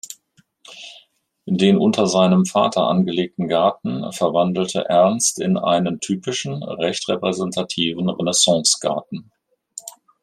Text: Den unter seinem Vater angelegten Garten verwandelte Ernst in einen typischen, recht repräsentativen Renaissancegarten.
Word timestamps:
Den 1.45 1.77
unter 1.77 2.07
seinem 2.07 2.47
Vater 2.47 2.87
angelegten 2.87 3.47
Garten 3.47 4.11
verwandelte 4.11 4.85
Ernst 4.89 5.39
in 5.39 5.59
einen 5.59 5.99
typischen, 5.99 6.63
recht 6.63 7.07
repräsentativen 7.07 8.09
Renaissancegarten. 8.09 9.31